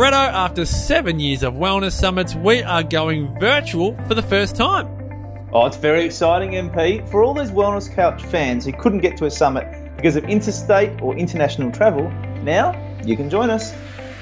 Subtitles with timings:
[0.00, 4.88] Retto, after seven years of wellness summits, we are going virtual for the first time.
[5.52, 7.06] Oh, it's very exciting, MP.
[7.10, 9.66] For all those Wellness Couch fans who couldn't get to a summit
[9.96, 12.10] because of interstate or international travel,
[12.42, 12.72] now
[13.04, 13.74] you can join us.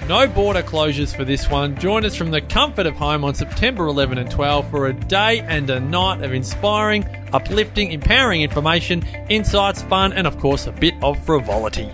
[0.08, 1.78] No border closures for this one.
[1.78, 5.42] Join us from the comfort of home on September 11 and 12 for a day
[5.42, 10.94] and a night of inspiring, uplifting, empowering information, insights, fun, and of course, a bit
[11.04, 11.88] of frivolity.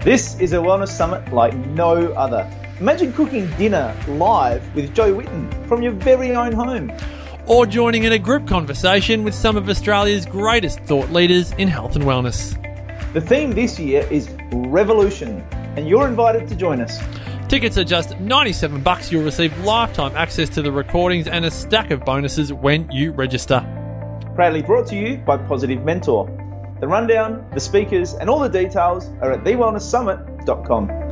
[0.00, 2.50] This is a wellness summit like no other.
[2.80, 6.92] Imagine cooking dinner live with Jo Whitton from your very own home.
[7.46, 11.96] Or joining in a group conversation with some of Australia's greatest thought leaders in health
[11.96, 12.54] and wellness.
[13.14, 15.44] The theme this year is Revolution,
[15.76, 17.00] and you're invited to join us.
[17.48, 19.10] Tickets are just 97 bucks.
[19.10, 23.58] You'll receive lifetime access to the recordings and a stack of bonuses when you register.
[24.36, 26.26] Proudly brought to you by Positive Mentor.
[26.78, 31.07] The rundown, the speakers, and all the details are at thewellnesssummit.com.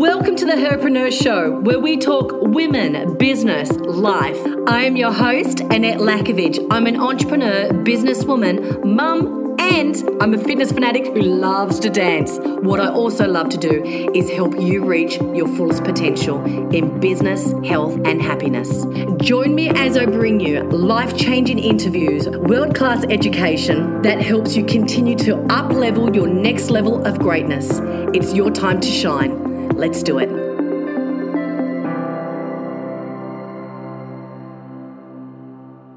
[0.00, 4.40] Welcome to the Herpreneur Show, where we talk women, business, life.
[4.66, 6.66] I am your host, Annette Lackovic.
[6.70, 12.38] I'm an entrepreneur, businesswoman, mum, and I'm a fitness fanatic who loves to dance.
[12.62, 13.84] What I also love to do
[14.14, 16.42] is help you reach your fullest potential
[16.74, 18.86] in business, health, and happiness.
[19.18, 24.64] Join me as I bring you life changing interviews, world class education that helps you
[24.64, 27.80] continue to up level your next level of greatness.
[28.14, 29.49] It's your time to shine.
[29.80, 30.28] Let's do it.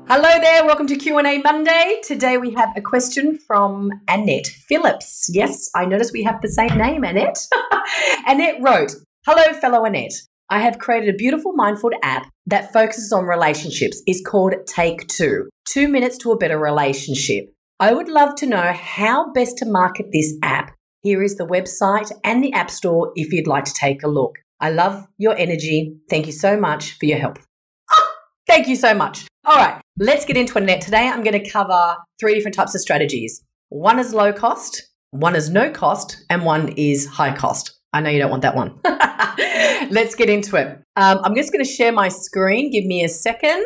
[0.07, 1.99] Hello there, welcome to Q&A Monday.
[2.01, 5.29] Today we have a question from Annette Phillips.
[5.33, 7.37] Yes, I noticed we have the same name, Annette.
[8.25, 8.93] Annette wrote,
[9.25, 10.13] "Hello fellow Annette.
[10.49, 14.01] I have created a beautiful mindful app that focuses on relationships.
[14.05, 15.49] It's called Take 2.
[15.67, 17.53] 2 minutes to a better relationship.
[17.81, 20.71] I would love to know how best to market this app
[21.03, 24.37] here is the website and the App Store if you'd like to take a look.
[24.61, 25.97] I love your energy.
[26.09, 27.37] Thank you so much for your help.
[27.91, 28.07] Ah,
[28.47, 29.27] thank you so much.
[29.43, 30.81] All right, let's get into it.
[30.81, 33.43] Today I'm going to cover three different types of strategies.
[33.67, 34.81] One is low cost,
[35.11, 37.77] one is no cost, and one is high cost.
[37.91, 38.79] I know you don't want that one.
[39.91, 40.67] let's get into it.
[40.95, 42.71] Um, I'm just going to share my screen.
[42.71, 43.63] Give me a second.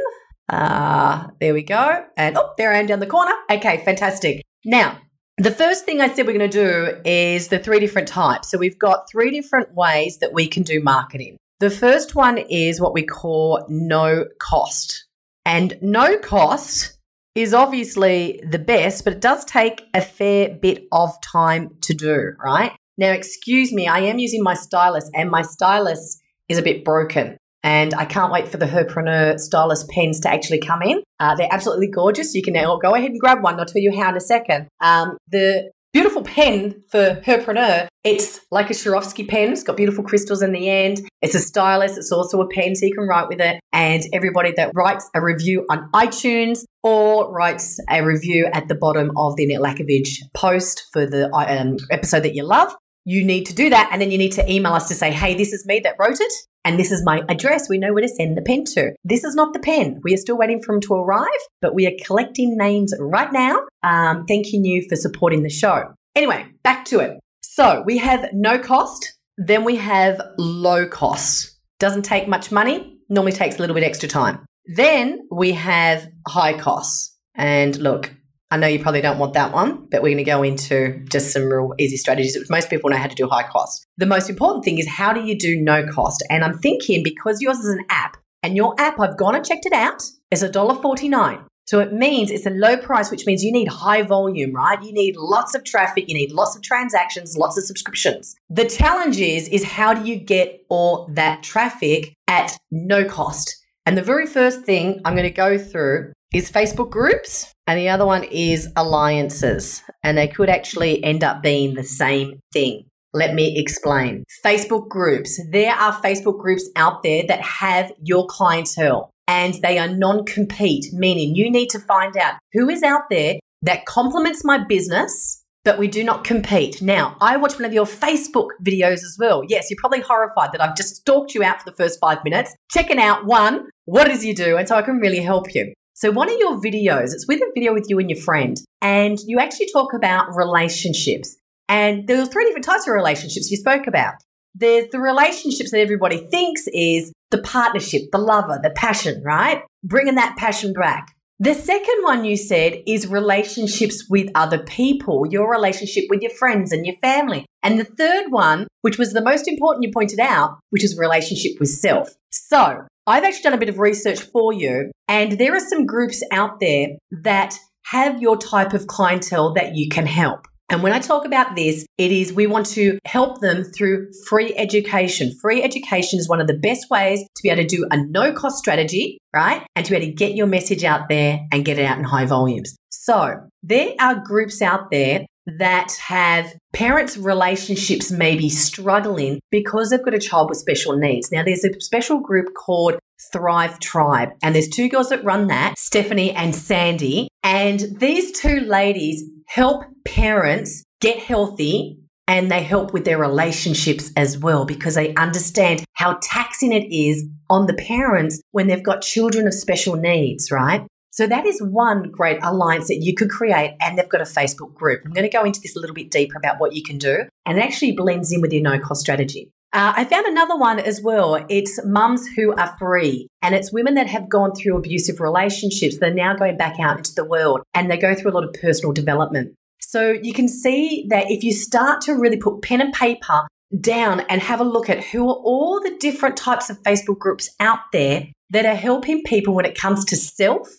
[0.50, 2.04] Uh, there we go.
[2.18, 3.34] And oh, there I am down the corner.
[3.52, 4.42] Okay, fantastic.
[4.66, 4.98] Now,
[5.38, 8.50] the first thing I said we're going to do is the three different types.
[8.50, 11.38] So we've got three different ways that we can do marketing.
[11.60, 15.06] The first one is what we call no cost.
[15.46, 16.98] And no cost
[17.36, 22.34] is obviously the best, but it does take a fair bit of time to do,
[22.44, 22.72] right?
[22.98, 27.38] Now, excuse me, I am using my stylus and my stylus is a bit broken
[27.64, 31.04] and I can't wait for the Herpreneur stylus pens to actually come in.
[31.20, 32.34] Uh, they're absolutely gorgeous.
[32.34, 33.60] You can now go ahead and grab one.
[33.60, 34.68] I'll tell you how in a second.
[34.80, 39.52] Um, the beautiful pen for Herpreneur, it's like a Swarovski pen.
[39.52, 41.02] It's got beautiful crystals in the end.
[41.22, 41.98] It's a stylus.
[41.98, 43.60] It's also a pen, so you can write with it.
[43.74, 49.12] And everybody that writes a review on iTunes or writes a review at the bottom
[49.18, 52.74] of the Annette Lackovic post for the um, episode that you love,
[53.04, 53.90] you need to do that.
[53.92, 56.20] And then you need to email us to say, hey, this is me that wrote
[56.20, 56.34] it.
[56.68, 57.70] And this is my address.
[57.70, 58.92] We know where to send the pen to.
[59.06, 60.02] This is not the pen.
[60.04, 61.28] We are still waiting for them to arrive,
[61.62, 63.62] but we are collecting names right now.
[63.84, 65.86] Um, thanking you for supporting the show.
[66.14, 67.22] Anyway, back to it.
[67.42, 71.58] So we have no cost, then we have low cost.
[71.80, 74.46] Doesn't take much money, normally takes a little bit extra time.
[74.66, 77.16] Then we have high costs.
[77.34, 78.14] And look,
[78.50, 81.32] I know you probably don't want that one, but we're going to go into just
[81.32, 83.86] some real easy strategies, which most people know how to do high cost.
[83.98, 86.24] The most important thing is how do you do no cost?
[86.30, 89.66] And I'm thinking because yours is an app, and your app, I've gone and checked
[89.66, 91.44] it out, is $1.49.
[91.66, 94.82] So it means it's a low price, which means you need high volume, right?
[94.82, 98.38] You need lots of traffic, you need lots of transactions, lots of subscriptions.
[98.50, 103.54] The challenge is, is how do you get all that traffic at no cost?
[103.86, 107.90] And the very first thing I'm going to go through is Facebook groups, and the
[107.90, 109.84] other one is alliances.
[110.04, 112.86] And they could actually end up being the same thing.
[113.14, 114.24] Let me explain.
[114.44, 115.40] Facebook groups.
[115.52, 120.86] There are Facebook groups out there that have your clientele and they are non compete,
[120.94, 125.80] meaning you need to find out who is out there that complements my business, but
[125.80, 126.82] we do not compete.
[126.82, 129.44] Now, I watch one of your Facebook videos as well.
[129.48, 132.56] Yes, you're probably horrified that I've just stalked you out for the first five minutes,
[132.72, 134.58] checking out one, what does you do?
[134.58, 135.74] And so I can really help you.
[136.00, 139.18] So one of your videos, it's with a video with you and your friend, and
[139.26, 141.36] you actually talk about relationships.
[141.70, 144.14] And there were three different types of relationships you spoke about.
[144.54, 149.64] There's the relationships that everybody thinks is the partnership, the lover, the passion, right?
[149.84, 151.16] Bringing that passion back.
[151.40, 156.72] The second one you said is relationships with other people, your relationship with your friends
[156.72, 157.48] and your family.
[157.64, 161.54] And the third one, which was the most important you pointed out, which is relationship
[161.60, 162.14] with self.
[162.30, 166.22] So I've actually done a bit of research for you, and there are some groups
[166.34, 166.90] out there
[167.24, 170.46] that have your type of clientele that you can help.
[170.70, 174.54] And when I talk about this, it is we want to help them through free
[174.58, 175.32] education.
[175.42, 178.34] Free education is one of the best ways to be able to do a no
[178.34, 179.66] cost strategy, right?
[179.78, 182.04] And to be able to get your message out there and get it out in
[182.04, 182.76] high volumes.
[182.90, 190.14] So there are groups out there that have parents' relationships maybe struggling because they've got
[190.14, 191.32] a child with special needs.
[191.32, 193.00] Now, there's a special group called
[193.32, 197.30] Thrive Tribe, and there's two girls that run that, Stephanie and Sandy.
[197.44, 204.38] And these two ladies help parents get healthy and they help with their relationships as
[204.38, 209.48] well because they understand how taxing it is on the parents when they've got children
[209.48, 210.86] of special needs, right?
[211.18, 214.76] So that is one great alliance that you could create, and they've got a Facebook
[214.76, 215.02] group.
[215.04, 217.24] I'm going to go into this a little bit deeper about what you can do,
[217.44, 219.50] and it actually blends in with your no cost strategy.
[219.74, 221.44] Uh, I found another one as well.
[221.50, 225.98] It's mums who are free, and it's women that have gone through abusive relationships.
[225.98, 228.54] They're now going back out into the world and they go through a lot of
[228.54, 229.56] personal development.
[229.80, 233.48] So you can see that if you start to really put pen and paper
[233.82, 237.50] down and have a look at who are all the different types of Facebook groups
[237.60, 240.70] out there that are helping people when it comes to self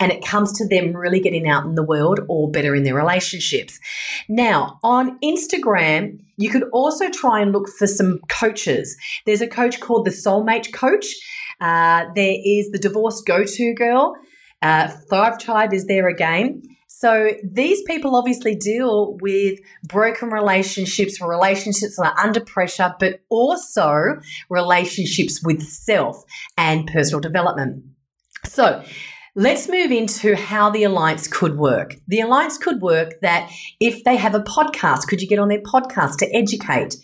[0.00, 2.94] and it comes to them really getting out in the world or better in their
[2.94, 3.78] relationships.
[4.28, 8.96] Now, on Instagram, you could also try and look for some coaches.
[9.24, 11.06] There's a coach called the Soulmate Coach.
[11.60, 14.14] Uh, there is the Divorce Go To Girl.
[14.60, 16.62] Uh, Thrive Tribe is there again.
[16.88, 24.20] So these people obviously deal with broken relationships, relationships that are under pressure, but also
[24.48, 26.24] relationships with self
[26.56, 27.84] and personal development.
[28.44, 28.82] So
[29.36, 31.96] Let's move into how the alliance could work.
[32.06, 33.50] The alliance could work that
[33.80, 36.94] if they have a podcast, could you get on their podcast to educate?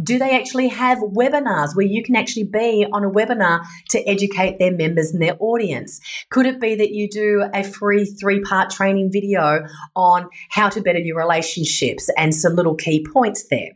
[0.00, 4.60] Do they actually have webinars where you can actually be on a webinar to educate
[4.60, 5.98] their members and their audience?
[6.30, 9.66] Could it be that you do a free three part training video
[9.96, 13.70] on how to better your relationships and some little key points there?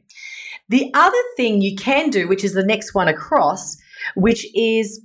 [0.69, 3.77] The other thing you can do, which is the next one across,
[4.15, 5.01] which is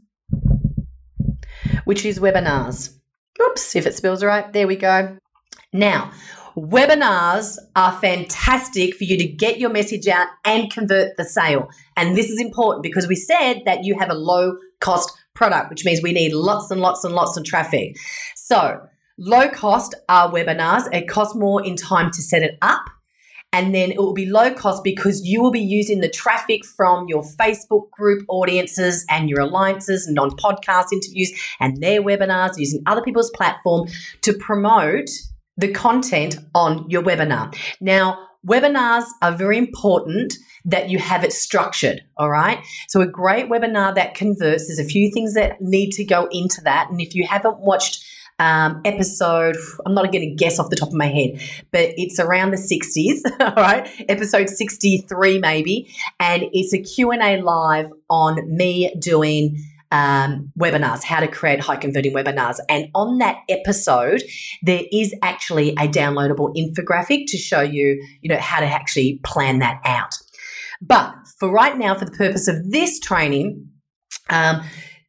[1.86, 2.99] which is webinars.
[3.42, 5.18] Oops, if it spells right, there we go.
[5.72, 6.12] Now,
[6.56, 11.70] webinars are fantastic for you to get your message out and convert the sale.
[11.96, 15.86] And this is important because we said that you have a low cost product, which
[15.86, 17.96] means we need lots and lots and lots of traffic.
[18.36, 18.82] So,
[19.18, 20.94] low cost are webinars.
[20.94, 22.82] It costs more in time to set it up
[23.52, 27.08] and then it will be low cost because you will be using the traffic from
[27.08, 32.82] your Facebook group audiences and your alliances and on podcast interviews and their webinars using
[32.86, 33.88] other people's platform
[34.22, 35.10] to promote
[35.58, 37.56] the content on your webinar.
[37.82, 40.36] Now, webinars are very important
[40.66, 42.02] that you have it structured.
[42.18, 42.64] All right.
[42.88, 46.62] So, a great webinar that converts, there's a few things that need to go into
[46.62, 46.90] that.
[46.90, 48.06] And if you haven't watched
[48.40, 51.42] um, episode, I'm not going to guess off the top of my head,
[51.72, 53.90] but it's around the 60s, all right?
[54.10, 59.58] Episode 63 maybe, and it's a Q&A live on me doing
[59.92, 62.58] um, webinars, how to create high converting webinars.
[62.70, 64.22] And on that episode,
[64.62, 69.60] there is actually a downloadable infographic to show you, you know, how to actually plan
[69.60, 70.14] that out.
[70.82, 73.70] But for right now, for the purpose of this training,
[74.30, 74.62] um,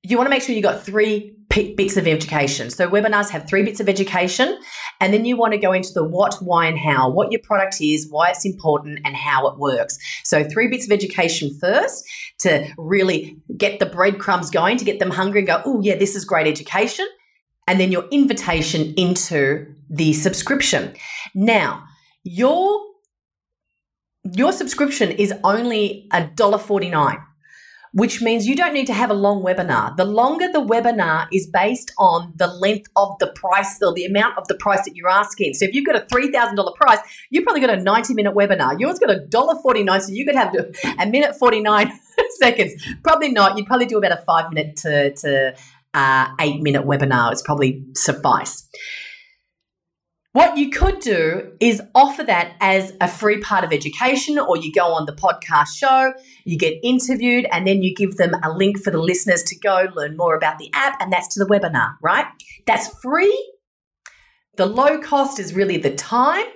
[0.02, 2.70] you want to make sure you got three bits of education.
[2.70, 4.58] So webinars have three bits of education,
[5.00, 7.80] and then you want to go into the what, why, and how, what your product
[7.80, 9.98] is, why it's important, and how it works.
[10.24, 12.04] So three bits of education first
[12.38, 16.14] to really get the breadcrumbs going, to get them hungry and go, oh, yeah, this
[16.14, 17.06] is great education.
[17.66, 20.94] And then your invitation into the subscription.
[21.34, 21.84] Now,
[22.24, 22.80] your
[24.34, 27.18] your subscription is only a dollar forty nine
[27.92, 29.96] which means you don't need to have a long webinar.
[29.96, 34.38] The longer the webinar is based on the length of the price or the amount
[34.38, 35.54] of the price that you're asking.
[35.54, 38.78] So if you've got a $3,000 price, you've probably got a 90 minute webinar.
[38.78, 40.54] Yours got a $1.49, so you could have
[40.98, 41.92] a minute 49
[42.38, 42.84] seconds.
[43.02, 43.58] Probably not.
[43.58, 45.54] You'd probably do about a five minute to, to
[45.94, 47.32] uh, eight minute webinar.
[47.32, 48.68] It's probably suffice.
[50.32, 54.72] What you could do is offer that as a free part of education, or you
[54.72, 56.12] go on the podcast show,
[56.44, 59.88] you get interviewed, and then you give them a link for the listeners to go
[59.96, 62.26] learn more about the app, and that's to the webinar, right?
[62.64, 63.36] That's free.
[64.56, 66.46] The low cost is really the time,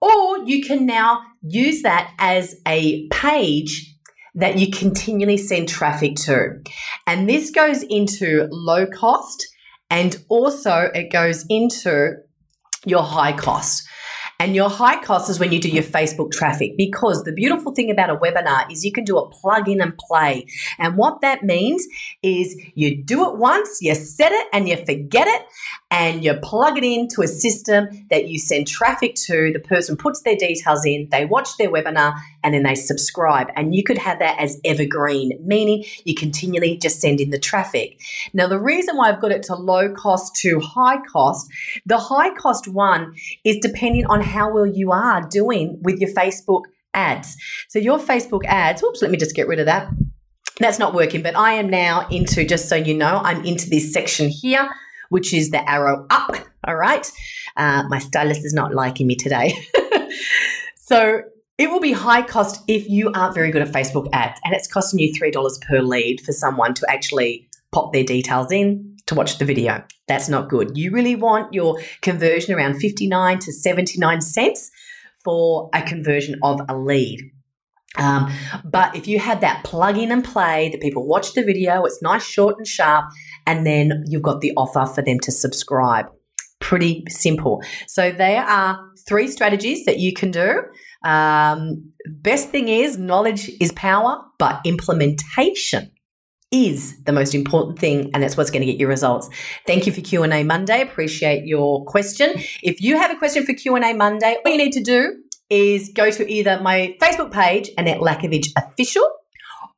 [0.00, 3.92] or you can now use that as a page
[4.36, 6.62] that you continually send traffic to.
[7.08, 9.44] And this goes into low cost
[9.90, 12.14] And also, it goes into
[12.86, 13.86] your high cost.
[14.40, 17.90] And your high cost is when you do your Facebook traffic because the beautiful thing
[17.90, 20.46] about a webinar is you can do a plug in and play.
[20.78, 21.86] And what that means
[22.22, 25.42] is you do it once, you set it and you forget it,
[25.90, 29.52] and you plug it into a system that you send traffic to.
[29.52, 33.48] The person puts their details in, they watch their webinar, and then they subscribe.
[33.56, 38.00] And you could have that as evergreen, meaning you continually just send in the traffic.
[38.32, 41.50] Now, the reason why I've got it to low cost to high cost,
[41.84, 46.62] the high cost one is depending on how well you are doing with your Facebook
[46.94, 47.36] ads.
[47.68, 49.90] So, your Facebook ads, oops, let me just get rid of that.
[50.58, 53.92] That's not working, but I am now into, just so you know, I'm into this
[53.92, 54.68] section here
[55.10, 56.34] which is the arrow up.
[56.66, 57.06] All right.
[57.56, 59.54] Uh, my stylist is not liking me today.
[60.76, 61.22] so
[61.58, 64.66] it will be high cost if you aren't very good at Facebook ads and it's
[64.66, 69.38] costing you $3 per lead for someone to actually pop their details in to watch
[69.38, 69.84] the video.
[70.08, 70.78] That's not good.
[70.78, 74.70] You really want your conversion around 59 to 79 cents
[75.24, 77.20] for a conversion of a lead.
[77.98, 78.32] Um,
[78.64, 82.00] but if you had that plug in and play, that people watch the video, it's
[82.00, 83.06] nice, short, and sharp,
[83.46, 86.06] and then you've got the offer for them to subscribe.
[86.60, 87.62] Pretty simple.
[87.88, 90.62] So there are three strategies that you can do.
[91.04, 95.90] Um, best thing is knowledge is power, but implementation
[96.50, 99.28] is the most important thing and that's what's going to get you results.
[99.66, 100.82] Thank you for Q&A Monday.
[100.82, 102.34] Appreciate your question.
[102.62, 106.10] If you have a question for Q&A Monday, all you need to do is go
[106.10, 109.08] to either my Facebook page, Annette Lackovic Official,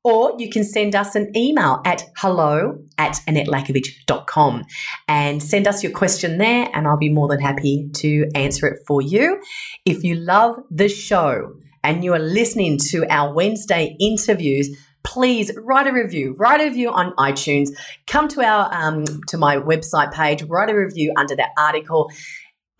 [0.04, 4.64] or you can send us an email at hello at annettelackovic.com
[5.08, 8.80] and send us your question there, and I'll be more than happy to answer it
[8.86, 9.40] for you.
[9.84, 15.87] If you love the show and you are listening to our Wednesday interviews, please write
[15.87, 16.35] a review.
[16.38, 17.71] Write a review on iTunes.
[18.06, 20.42] Come to our um, to my website page.
[20.42, 22.11] Write a review under that article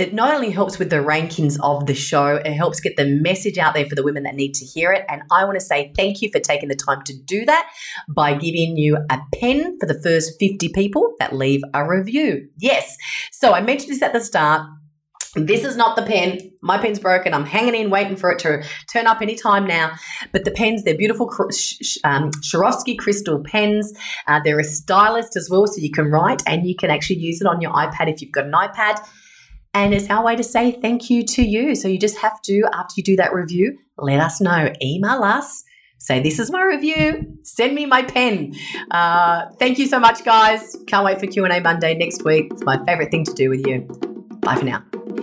[0.02, 3.59] it not only helps with the rankings of the show, it helps get the message
[3.59, 5.05] out there for the women that need to hear it.
[5.09, 7.71] And I want to say thank you for taking the time to do that
[8.09, 12.49] by giving you a pen for the first 50 people that leave a review.
[12.59, 12.97] Yes.
[13.31, 14.67] So I mentioned this at the start.
[15.35, 16.39] This is not the pen.
[16.61, 17.33] My pen's broken.
[17.33, 18.62] I'm hanging in, waiting for it to
[18.93, 19.93] turn up any time now.
[20.31, 21.27] But the pens, they're beautiful
[22.05, 23.93] um, Swarovski crystal pens.
[24.27, 27.41] Uh, they're a stylist as well, so you can write and you can actually use
[27.41, 29.03] it on your iPad if you've got an iPad.
[29.73, 31.75] And it's our way to say thank you to you.
[31.75, 34.71] So you just have to, after you do that review, let us know.
[34.83, 35.65] Email us.
[35.97, 37.39] Say, this is my review.
[37.45, 38.55] Send me my pen.
[38.91, 40.77] Uh, thank you so much, guys.
[40.89, 42.49] Can't wait for Q&A Monday next week.
[42.51, 44.12] It's my favorite thing to do with you.
[44.42, 44.82] Bye for now.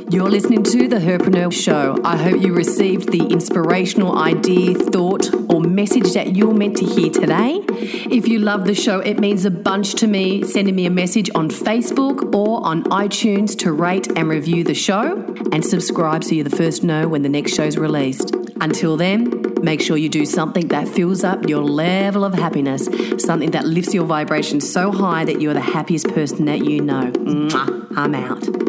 [0.10, 1.98] You're listening to The Herpreneur Show.
[2.06, 7.10] I hope you received the inspirational idea, thought, or message that you're meant to hear
[7.10, 7.60] today.
[7.70, 11.30] If you love the show, it means a bunch to me sending me a message
[11.36, 15.18] on Facebook or on iTunes to rate and review the show
[15.52, 18.34] and subscribe so you're the first to know when the next show's released.
[18.62, 22.86] Until then, make sure you do something that fills up your level of happiness,
[23.22, 27.12] something that lifts your vibration so high that you're the happiest person that you know.
[27.12, 28.69] Mwah, I'm out.